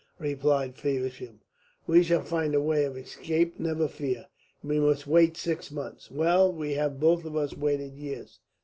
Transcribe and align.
replied 0.17 0.75
Feversham. 0.75 1.41
"We 1.85 2.01
shall 2.01 2.23
find 2.23 2.55
a 2.55 2.59
way 2.59 2.85
of 2.85 2.97
escape, 2.97 3.59
never 3.59 3.87
fear. 3.87 4.25
We 4.63 4.79
must 4.79 5.05
wait 5.05 5.37
six 5.37 5.69
months. 5.69 6.09
Well, 6.09 6.51
we 6.51 6.73
have 6.73 6.99
both 6.99 7.23
of 7.23 7.35
us 7.35 7.55
waited 7.55 7.93
years. 7.97 8.39